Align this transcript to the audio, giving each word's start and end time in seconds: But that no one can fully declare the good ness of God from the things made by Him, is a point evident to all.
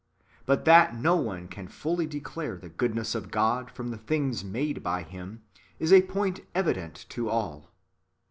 But 0.47 0.65
that 0.65 0.95
no 0.95 1.15
one 1.15 1.47
can 1.47 1.67
fully 1.67 2.07
declare 2.07 2.57
the 2.57 2.69
good 2.69 2.95
ness 2.95 3.13
of 3.13 3.29
God 3.29 3.69
from 3.69 3.89
the 3.91 3.99
things 3.99 4.43
made 4.43 4.81
by 4.81 5.03
Him, 5.03 5.43
is 5.77 5.93
a 5.93 6.01
point 6.01 6.39
evident 6.55 7.05
to 7.09 7.29
all. 7.29 7.69